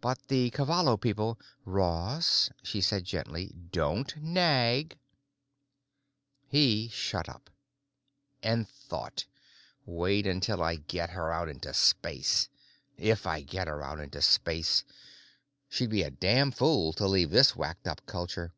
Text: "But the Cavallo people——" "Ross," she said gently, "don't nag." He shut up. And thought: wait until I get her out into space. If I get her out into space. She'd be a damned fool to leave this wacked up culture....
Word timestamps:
"But 0.00 0.18
the 0.26 0.50
Cavallo 0.50 0.96
people——" 0.96 1.38
"Ross," 1.64 2.50
she 2.64 2.80
said 2.80 3.04
gently, 3.04 3.54
"don't 3.70 4.16
nag." 4.20 4.98
He 6.48 6.88
shut 6.88 7.28
up. 7.28 7.48
And 8.42 8.68
thought: 8.68 9.24
wait 9.86 10.26
until 10.26 10.64
I 10.64 10.74
get 10.74 11.10
her 11.10 11.30
out 11.32 11.48
into 11.48 11.72
space. 11.72 12.48
If 12.96 13.24
I 13.24 13.40
get 13.40 13.68
her 13.68 13.80
out 13.80 14.00
into 14.00 14.20
space. 14.20 14.82
She'd 15.68 15.90
be 15.90 16.02
a 16.02 16.10
damned 16.10 16.56
fool 16.56 16.92
to 16.94 17.06
leave 17.06 17.30
this 17.30 17.52
wacked 17.52 17.86
up 17.86 18.04
culture.... 18.04 18.52